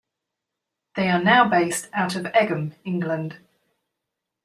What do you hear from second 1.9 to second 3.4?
out of Egham, England.